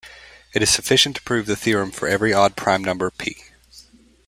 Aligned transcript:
It 0.55 0.63
is 0.63 0.71
sufficient 0.71 1.17
to 1.17 1.21
prove 1.21 1.45
the 1.45 1.55
theorem 1.55 1.91
for 1.91 2.07
every 2.07 2.33
odd 2.33 2.55
prime 2.57 2.83
number 2.83 3.11
"p". 3.11 3.39